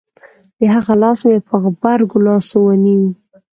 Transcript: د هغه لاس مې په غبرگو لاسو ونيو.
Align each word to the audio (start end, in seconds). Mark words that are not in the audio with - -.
د 0.59 0.61
هغه 0.75 0.93
لاس 1.01 1.19
مې 1.27 1.37
په 1.47 1.55
غبرگو 1.63 2.17
لاسو 2.27 2.57
ونيو. 2.63 3.09